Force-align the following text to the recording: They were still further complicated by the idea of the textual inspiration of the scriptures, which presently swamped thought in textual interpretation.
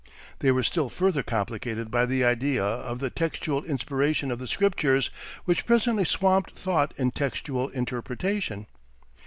They 0.39 0.51
were 0.51 0.63
still 0.63 0.89
further 0.89 1.21
complicated 1.21 1.91
by 1.91 2.07
the 2.07 2.25
idea 2.25 2.63
of 2.65 2.97
the 2.97 3.11
textual 3.11 3.63
inspiration 3.63 4.31
of 4.31 4.39
the 4.39 4.47
scriptures, 4.47 5.11
which 5.45 5.67
presently 5.67 6.05
swamped 6.05 6.55
thought 6.57 6.95
in 6.97 7.11
textual 7.11 7.67
interpretation. 7.69 8.65